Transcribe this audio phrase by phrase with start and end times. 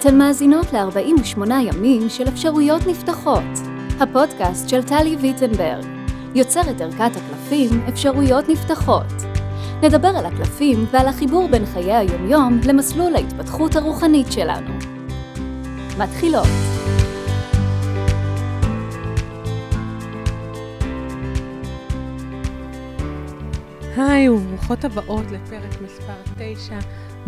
[0.00, 3.42] אתן מאזינות ל-48 ימים של אפשרויות נפתחות,
[4.00, 5.84] הפודקאסט של טלי ויטנברג,
[6.34, 9.06] יוצרת ערכת הקלפים אפשרויות נפתחות.
[9.82, 14.70] נדבר על הקלפים ועל החיבור בין חיי היומיום למסלול ההתפתחות הרוחנית שלנו.
[15.98, 16.75] מתחילות.
[23.98, 26.78] היי וברוכות הבאות לפרק מספר 9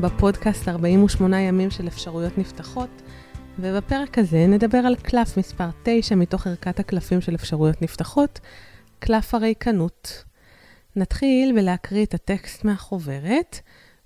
[0.01, 3.03] בפודקאסט 48 ימים של אפשרויות נפתחות,
[3.59, 8.41] ובפרק הזה נדבר על קלף מספר 9 מתוך ערכת הקלפים של אפשרויות נפתחות,
[8.99, 10.25] קלף הריקנות.
[10.97, 13.61] נתחיל בלהקריא את הטקסט מהחוברת,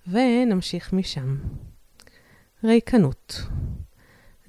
[0.08, 1.36] ונמשיך משם.
[2.64, 3.42] ריקנות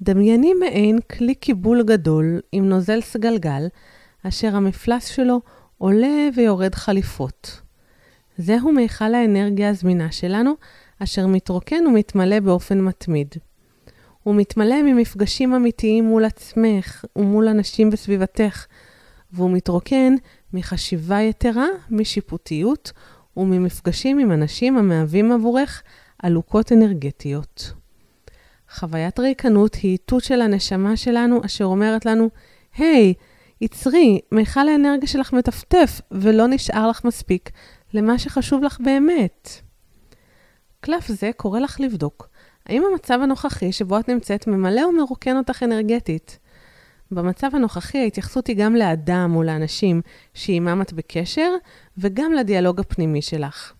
[0.00, 3.66] דמייני מעין כלי קיבול גדול עם נוזל סגלגל,
[4.22, 5.40] אשר המפלס שלו
[5.78, 7.63] עולה ויורד חליפות.
[8.38, 10.54] זהו מיכל האנרגיה הזמינה שלנו,
[10.98, 13.34] אשר מתרוקן ומתמלא באופן מתמיד.
[14.22, 18.66] הוא מתמלא ממפגשים אמיתיים מול עצמך ומול אנשים בסביבתך,
[19.32, 20.14] והוא מתרוקן
[20.52, 22.92] מחשיבה יתרה, משיפוטיות
[23.36, 25.82] וממפגשים עם אנשים המהווים עבורך
[26.18, 27.72] עלוקות אנרגטיות.
[28.70, 32.30] חוויית ריקנות היא איתות של הנשמה שלנו, אשר אומרת לנו,
[32.76, 33.22] היי, hey,
[33.60, 37.50] עצרי, מיכל האנרגיה שלך מטפטף, ולא נשאר לך מספיק
[37.94, 39.48] למה שחשוב לך באמת.
[40.80, 42.28] קלף זה קורא לך לבדוק
[42.66, 46.38] האם המצב הנוכחי שבו את נמצאת ממלא או מרוקן אותך אנרגטית.
[47.10, 50.00] במצב הנוכחי ההתייחסות היא גם לאדם או לאנשים
[50.34, 51.50] שעימם את בקשר,
[51.98, 53.72] וגם לדיאלוג הפנימי שלך.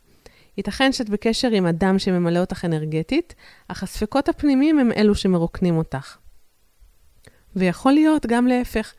[0.56, 3.34] ייתכן שאת בקשר עם אדם שממלא אותך אנרגטית,
[3.68, 6.16] אך הספקות הפנימיים הם אלו שמרוקנים אותך.
[7.56, 8.94] ויכול להיות גם להפך,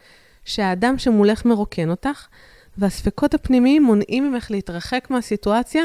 [0.46, 2.28] שהאדם שמולך מרוקן אותך,
[2.78, 5.84] והספקות הפנימיים מונעים ממך להתרחק מהסיטואציה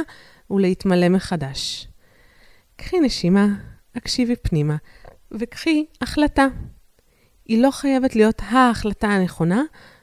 [0.50, 1.88] ולהתמלא מחדש.
[2.76, 3.46] קחי נשימה,
[3.94, 4.76] הקשיבי פנימה,
[5.32, 6.46] וקחי החלטה.
[7.46, 9.62] היא לא חייבת להיות ההחלטה הנכונה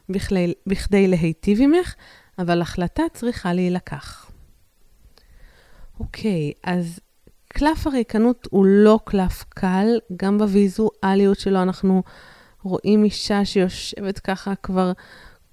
[0.10, 1.96] בכדי, בכדי להיטיב עמך,
[2.40, 4.32] אבל החלטה צריכה להילקח.
[6.00, 7.00] אוקיי, אז
[7.48, 12.04] קלף הריקנות הוא לא קלף קל, גם בוויזואליות שלו אנחנו
[12.64, 14.92] רואים אישה שיושבת ככה כבר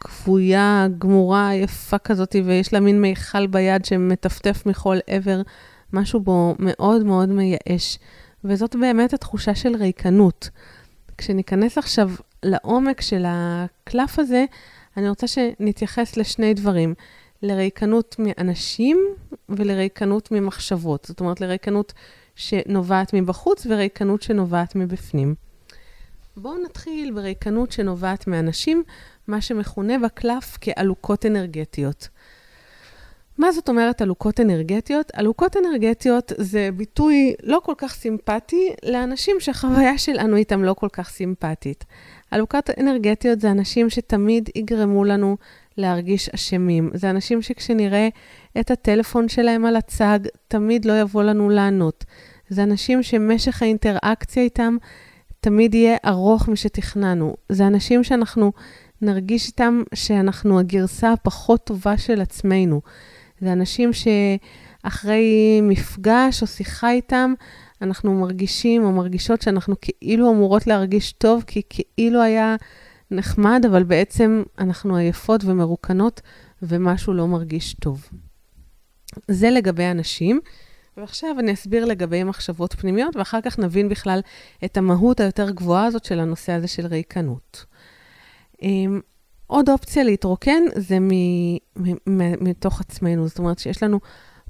[0.04, 5.42] כבויה, גמורה, יפה כזאת, ויש לה מין מיכל ביד שמטפטף מכל עבר,
[5.92, 7.98] משהו בו מאוד מאוד מייאש.
[8.44, 10.50] וזאת באמת התחושה של ריקנות.
[11.18, 12.10] כשניכנס עכשיו
[12.42, 14.44] לעומק של הקלף הזה,
[14.96, 16.94] אני רוצה שנתייחס לשני דברים,
[17.42, 18.98] לריקנות מאנשים
[19.48, 21.04] ולריקנות ממחשבות.
[21.04, 21.92] זאת אומרת, לריקנות
[22.36, 25.34] שנובעת מבחוץ וריקנות שנובעת מבפנים.
[26.36, 28.82] בואו נתחיל בריקנות שנובעת מאנשים,
[29.26, 32.08] מה שמכונה בקלף כעלוקות אנרגטיות.
[33.38, 35.10] מה זאת אומרת עלוקות אנרגטיות?
[35.14, 41.08] עלוקות אנרגטיות זה ביטוי לא כל כך סימפטי לאנשים שהחוויה שלנו איתם לא כל כך
[41.08, 41.84] סימפטית.
[42.30, 45.36] עלוקות אנרגטיות זה אנשים שתמיד יגרמו לנו
[45.76, 46.90] להרגיש אשמים.
[46.94, 48.08] זה אנשים שכשנראה
[48.60, 50.18] את הטלפון שלהם על הצג,
[50.48, 52.04] תמיד לא יבוא לנו לענות.
[52.48, 54.76] זה אנשים שמשך האינטראקציה איתם
[55.44, 57.36] תמיד יהיה ארוך משתכננו.
[57.48, 58.52] זה אנשים שאנחנו
[59.02, 62.80] נרגיש איתם שאנחנו הגרסה הפחות טובה של עצמנו.
[63.40, 67.34] זה אנשים שאחרי מפגש או שיחה איתם,
[67.82, 72.56] אנחנו מרגישים או מרגישות שאנחנו כאילו אמורות להרגיש טוב, כי כאילו היה
[73.10, 76.20] נחמד, אבל בעצם אנחנו עייפות ומרוקנות,
[76.62, 78.08] ומשהו לא מרגיש טוב.
[79.28, 80.40] זה לגבי אנשים.
[80.96, 84.20] ועכשיו אני אסביר לגבי מחשבות פנימיות, ואחר כך נבין בכלל
[84.64, 87.64] את המהות היותר גבוהה הזאת של הנושא הזה של ריקנות.
[88.62, 89.00] אמ,
[89.46, 90.98] עוד אופציה להתרוקן זה
[92.40, 94.00] מתוך עצמנו, זאת אומרת שיש לנו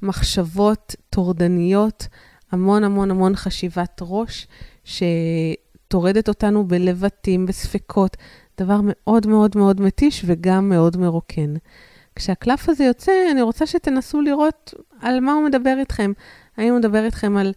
[0.03, 2.09] מחשבות טורדניות,
[2.53, 4.47] המון המון המון חשיבת ראש,
[4.84, 8.16] שטורדת אותנו בלבטים, בספקות,
[8.61, 11.55] דבר מאוד מאוד מאוד מתיש וגם מאוד מרוקן.
[12.16, 16.12] כשהקלף הזה יוצא, אני רוצה שתנסו לראות על מה הוא מדבר איתכם.
[16.56, 17.52] האם הוא מדבר איתכם על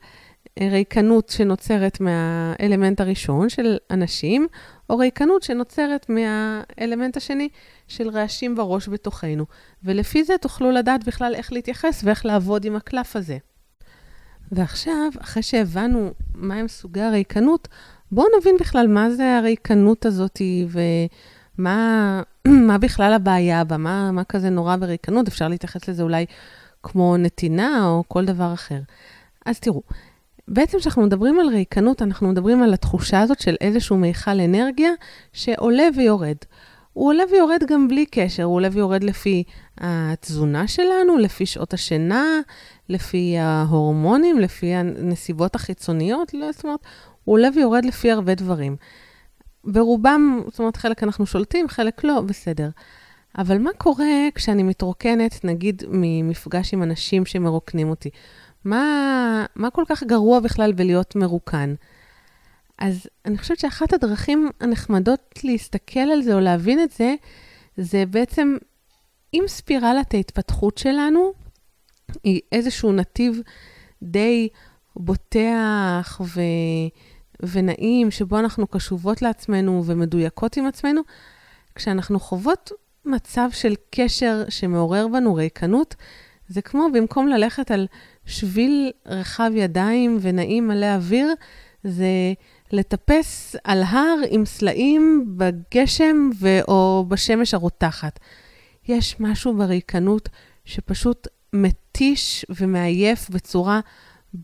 [0.60, 4.48] ריקנות שנוצרת מהאלמנט הראשון של אנשים,
[4.90, 7.50] או ריקנות שנוצרת מהאלמנט השני
[7.88, 9.46] של רעשים בראש בתוכנו.
[9.84, 13.38] ולפי זה תוכלו לדעת בכלל איך להתייחס ואיך לעבוד עם הקלף הזה.
[14.52, 17.68] ועכשיו, אחרי שהבנו מהם סוגי הריקנות,
[18.12, 21.08] בואו נבין בכלל מה זה הריקנות הזאת ומה
[22.68, 26.26] מה בכלל הבעיה בה, מה, מה כזה נורא בריקנות, אפשר להתייחס לזה אולי
[26.84, 28.80] כמו נתינה או כל דבר אחר.
[29.46, 29.82] אז תראו,
[30.48, 34.92] בעצם כשאנחנו מדברים על ריקנות, אנחנו מדברים על התחושה הזאת של איזשהו מיכל אנרגיה
[35.34, 36.38] שעולה ויורד.
[36.94, 39.44] הוא עולה ויורד גם בלי קשר, הוא עולה ויורד לפי
[39.78, 42.26] התזונה שלנו, לפי שעות השינה,
[42.90, 46.80] לפי ההורמונים, לפי הנסיבות החיצוניות, לא, זאת אומרת,
[47.24, 48.76] הוא עולה ויורד לפי הרבה דברים.
[49.68, 52.70] ברובם, זאת אומרת, חלק אנחנו שולטים, חלק לא, בסדר.
[53.38, 58.10] אבל מה קורה כשאני מתרוקנת, נגיד, ממפגש עם אנשים שמרוקנים אותי?
[58.66, 61.74] מה, מה כל כך גרוע בכלל בלהיות מרוקן?
[62.78, 67.16] אז אני חושבת שאחת הדרכים הנחמדות להסתכל על זה או להבין את זה,
[67.78, 68.58] זה בעצם
[69.34, 71.34] אם ספירלת ההתפתחות שלנו
[72.24, 73.42] היא איזשהו נתיב
[74.04, 74.50] די
[74.96, 76.42] בוטח ו...
[77.44, 81.02] ונעים, שבו אנחנו קשובות לעצמנו ומדויקות עם עצמנו,
[81.76, 82.72] כשאנחנו חוות
[83.06, 85.96] מצב של קשר שמעורר בנו ריקנות,
[86.48, 87.88] זה כמו במקום ללכת על
[88.26, 91.34] שביל רחב ידיים ונעים מלא אוויר,
[91.84, 92.34] זה
[92.72, 98.20] לטפס על הר עם סלעים בגשם ו- או בשמש הרותחת.
[98.88, 100.30] יש משהו בריקנות
[100.66, 103.80] שפשוט מתיש ומעייף בצורה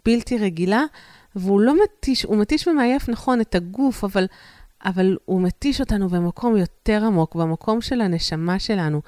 [0.05, 0.83] בלתי רגילה,
[1.35, 4.25] והוא לא מתיש, הוא מתיש ומעייף, נכון, את הגוף, אבל,
[4.85, 9.01] אבל הוא מתיש אותנו במקום יותר עמוק, במקום של הנשמה שלנו.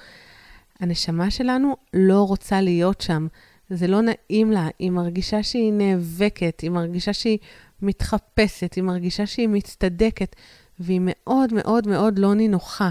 [0.80, 3.28] הנשמה שלנו לא רוצה להיות שם.
[3.70, 7.38] זה לא נעים לה, היא מרגישה שהיא נאבקת, היא מרגישה שהיא
[7.82, 10.36] מתחפשת, היא מרגישה שהיא מצטדקת,
[10.80, 12.90] והיא מאוד מאוד מאוד לא נינוחה.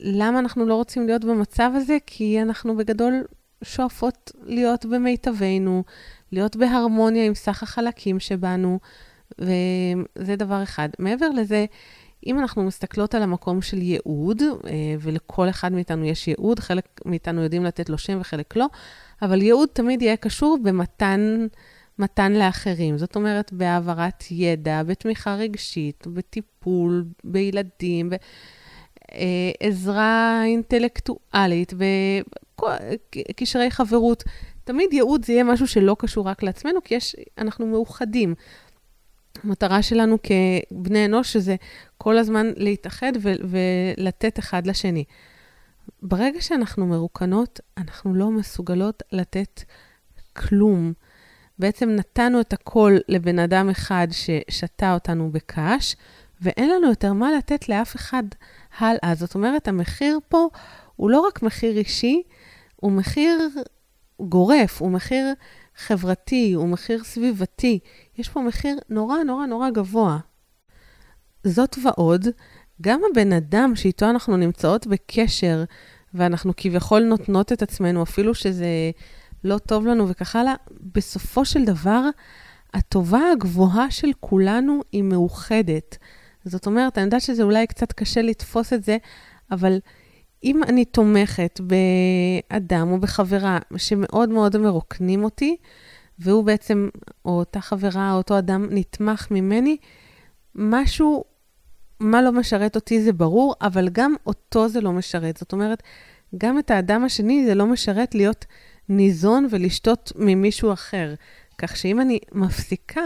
[0.00, 1.96] למה אנחנו לא רוצים להיות במצב הזה?
[2.06, 3.24] כי אנחנו בגדול
[3.64, 5.84] שואפות להיות במיטבנו,
[6.32, 8.78] להיות בהרמוניה עם סך החלקים שבנו,
[9.38, 10.88] וזה דבר אחד.
[10.98, 11.66] מעבר לזה,
[12.26, 17.42] אם אנחנו מסתכלות על המקום של ייעוד, אה, ולכל אחד מאיתנו יש ייעוד, חלק מאיתנו
[17.42, 18.66] יודעים לתת לו שם וחלק לא,
[19.22, 21.46] אבל ייעוד תמיד יהיה קשור במתן
[21.98, 22.98] מתן לאחרים.
[22.98, 28.10] זאת אומרת, בהעברת ידע, בתמיכה רגשית, בטיפול, בילדים,
[29.10, 31.72] בעזרה אה, אינטלקטואלית,
[32.60, 34.24] בקשרי חברות.
[34.64, 38.34] תמיד ייעוד זה יהיה משהו שלא קשור רק לעצמנו, כי יש, אנחנו מאוחדים.
[39.44, 41.56] המטרה שלנו כבני אנוש שזה
[41.98, 43.32] כל הזמן להתאחד ו-
[43.98, 45.04] ולתת אחד לשני.
[46.02, 49.62] ברגע שאנחנו מרוקנות, אנחנו לא מסוגלות לתת
[50.36, 50.92] כלום.
[51.58, 55.96] בעצם נתנו את הכל לבן אדם אחד ששתה אותנו בקש,
[56.40, 58.22] ואין לנו יותר מה לתת לאף אחד
[58.78, 59.14] הלאה.
[59.14, 60.48] זאת אומרת, המחיר פה
[60.96, 62.22] הוא לא רק מחיר אישי,
[62.76, 63.48] הוא מחיר
[64.28, 65.32] גורף, הוא מחיר
[65.76, 67.78] חברתי, הוא מחיר סביבתי.
[68.18, 70.18] יש פה מחיר נורא נורא נורא גבוה.
[71.44, 72.26] זאת ועוד,
[72.80, 75.64] גם הבן אדם שאיתו אנחנו נמצאות בקשר,
[76.14, 78.66] ואנחנו כביכול נותנות את עצמנו, אפילו שזה
[79.44, 80.54] לא טוב לנו וכך הלאה,
[80.94, 82.02] בסופו של דבר,
[82.74, 85.98] הטובה הגבוהה של כולנו היא מאוחדת.
[86.44, 88.96] זאת אומרת, אני יודעת שזה אולי קצת קשה לתפוס את זה,
[89.50, 89.78] אבל
[90.44, 95.56] אם אני תומכת באדם או בחברה שמאוד מאוד מרוקנים אותי,
[96.18, 96.88] והוא בעצם,
[97.24, 99.76] או אותה חברה או אותו אדם נתמך ממני,
[100.54, 101.24] משהו,
[102.00, 105.36] מה לא משרת אותי זה ברור, אבל גם אותו זה לא משרת.
[105.36, 105.82] זאת אומרת,
[106.38, 108.44] גם את האדם השני זה לא משרת להיות
[108.88, 111.14] ניזון ולשתות ממישהו אחר.
[111.58, 113.00] כך שאם אני מפסיקה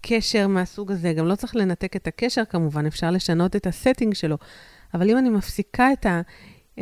[0.00, 4.36] קשר מהסוג הזה, גם לא צריך לנתק את הקשר כמובן, אפשר לשנות את הסטינג שלו,
[4.94, 6.20] אבל אם אני מפסיקה את, ה,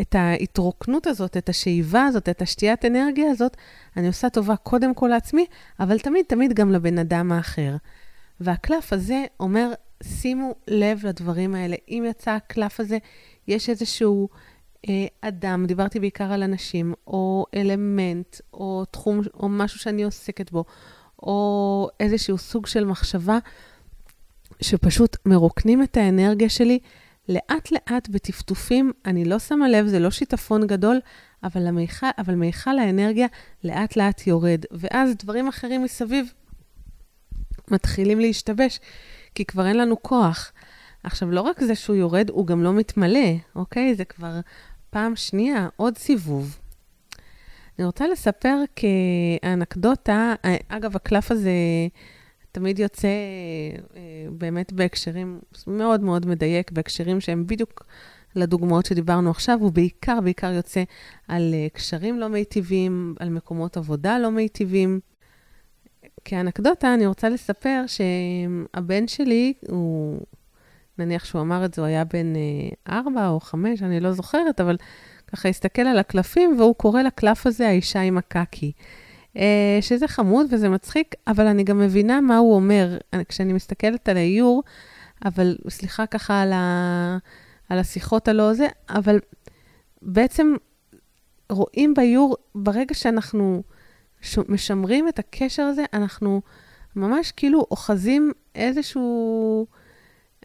[0.01, 3.57] את ההתרוקנות הזאת, את השאיבה הזאת, את השתיית אנרגיה הזאת,
[3.97, 5.47] אני עושה טובה קודם כל לעצמי,
[5.81, 7.77] אבל תמיד תמיד גם לבן אדם האחר.
[8.41, 9.73] והקלף הזה אומר,
[10.03, 11.77] שימו לב לדברים האלה.
[11.89, 12.99] אם יצא הקלף הזה,
[13.49, 14.29] יש איזשהו
[14.89, 20.65] אה, אדם, דיברתי בעיקר על אנשים, או אלמנט, או תחום, או משהו שאני עוסקת בו,
[21.23, 23.39] או איזשהו סוג של מחשבה,
[24.61, 26.79] שפשוט מרוקנים את האנרגיה שלי
[27.31, 31.01] לאט-לאט בטפטופים, אני לא שמה לב, זה לא שיטפון גדול,
[31.45, 33.27] אבל, המיכל, אבל מיכל האנרגיה
[33.65, 34.65] לאט-לאט יורד.
[34.71, 36.33] ואז דברים אחרים מסביב
[37.71, 38.81] מתחילים להשתבש,
[39.35, 40.53] כי כבר אין לנו כוח.
[41.05, 43.95] עכשיו, לא רק זה שהוא יורד, הוא גם לא מתמלא, אוקיי?
[43.95, 44.41] זה כבר
[44.91, 46.59] פעם שנייה, עוד סיבוב.
[47.79, 50.35] אני רוצה לספר כאנקדוטה,
[50.69, 51.51] אגב, הקלף הזה
[52.53, 57.85] תמיד יוצא אה, באמת בהקשרים מאוד מאוד מדייק, בהקשרים שהם בדיוק
[58.37, 60.83] לדוגמאות שדיברנו עכשיו, הוא בעיקר, בעיקר יוצא
[61.29, 65.01] על אה, קשרים לא מיטיבים, על מקומות עבודה לא מיטיבים.
[66.25, 70.21] כאנקדוטה, אני רוצה לספר שהבן שלי, הוא
[70.99, 74.61] נניח שהוא אמר את זה, הוא היה בן אה, ארבע או חמש, אני לא זוכרת,
[74.61, 74.77] אבל
[75.27, 78.73] ככה הסתכל על הקלפים, והוא קורא לקלף הזה האישה עם הקקי.
[79.37, 84.17] אה, שזה חמוד וזה מצחיק, אבל אני גם מבינה מה הוא אומר כשאני מסתכלת על
[84.17, 84.63] האיור,
[85.25, 87.19] אבל סליחה ככה על, ה,
[87.69, 89.19] על השיחות הלא זה, אבל
[90.03, 90.55] בעצם
[91.51, 93.63] רואים באיור, ברגע שאנחנו
[94.49, 96.43] משמרים את הקשר הזה, אנחנו
[96.97, 99.67] ממש כאילו אוחזים איזשהו,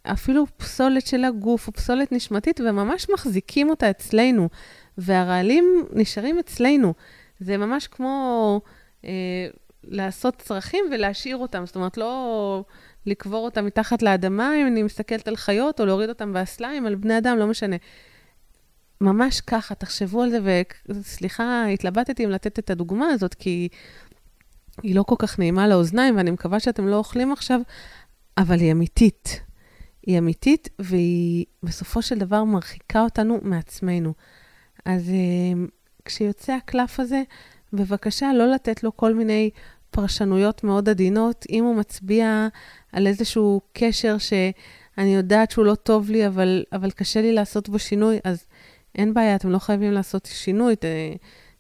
[0.04, 4.50] אפילו פסולת של הגוף או פסולת נשמתית, וממש מחזיקים אותה אצלנו,
[4.98, 6.94] והרעלים נשארים אצלנו.
[7.40, 8.62] זה ממש כמו
[9.06, 9.48] אה,
[9.84, 12.64] לעשות צרכים ולהשאיר אותם, זאת אומרת, לא
[13.06, 17.18] לקבור אותם מתחת לאדמה, אם אני מסתכלת על חיות, או להוריד אותם באסליים, על בני
[17.18, 17.76] אדם, לא משנה.
[19.02, 23.68] ממש ככה, תחשבו על זה, וסליחה, התלבטתי אם לתת את הדוגמה הזאת, כי
[24.84, 27.60] היא לא כל כך נעימה לאוזניים, ואני מקווה שאתם לא אוכלים עכשיו,
[28.38, 29.42] אבל היא אמיתית.
[30.06, 34.14] היא אמיתית, והיא בסופו של דבר מרחיקה אותנו מעצמנו.
[34.86, 35.66] אז אה,
[36.06, 37.24] כשיוצא הקלף הזה,
[37.74, 39.50] בבקשה לא לתת לו כל מיני
[39.92, 41.46] פרשנויות מאוד עדינות.
[41.50, 42.48] אם הוא מצביע
[42.92, 47.80] על איזשהו קשר שאני יודעת שהוא לא טוב לי, אבל, אבל קשה לי לעשות בו
[47.80, 48.46] שינוי, אז
[48.96, 50.86] אין בעיה, אתם לא חייבים לעשות שינוי, ת,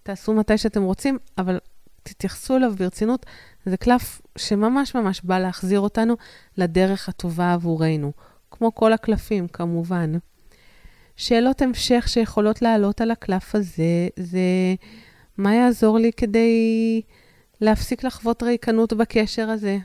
[0.03, 1.59] תעשו מתי שאתם רוצים, אבל
[2.03, 3.25] תתייחסו אליו ברצינות.
[3.65, 6.15] זה קלף שממש ממש בא להחזיר אותנו
[6.57, 8.11] לדרך הטובה עבורנו,
[8.51, 10.13] כמו כל הקלפים, כמובן.
[11.17, 14.39] שאלות המשך שיכולות לעלות על הקלף הזה, זה
[15.37, 17.01] מה יעזור לי כדי
[17.61, 19.77] להפסיק לחוות ריקנות בקשר הזה?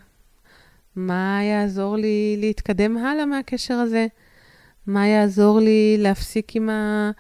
[0.97, 4.07] מה יעזור לי להתקדם הלאה מהקשר הזה?
[4.87, 7.11] מה יעזור לי להפסיק עם ה...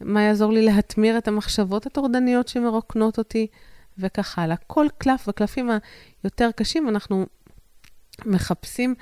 [0.00, 3.46] מה יעזור לי להטמיר את המחשבות הטורדניות שמרוקנות אותי,
[3.98, 4.56] וכך הלאה.
[4.66, 5.70] כל קלף, בקלפים
[6.22, 7.26] היותר קשים, אנחנו
[8.26, 8.94] מחפשים,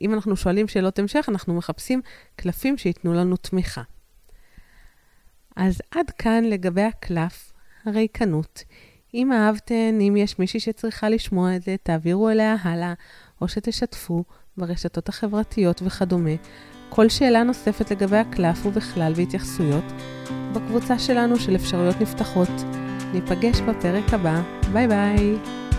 [0.00, 2.00] אם אנחנו שואלים שאלות המשך, אנחנו מחפשים
[2.36, 3.82] קלפים שייתנו לנו תמיכה.
[5.56, 7.52] אז עד כאן לגבי הקלף,
[7.84, 8.64] הריקנות.
[9.14, 12.94] אם אהבתן, אם יש מישהי שצריכה לשמוע את זה, תעבירו אליה הלאה,
[13.40, 14.24] או שתשתפו
[14.56, 16.30] ברשתות החברתיות וכדומה.
[16.88, 19.84] כל שאלה נוספת לגבי הקלף ובכלל והתייחסויות,
[20.54, 22.50] בקבוצה שלנו של אפשרויות נפתחות.
[23.12, 24.42] ניפגש בפרק הבא.
[24.72, 25.69] ביי ביי.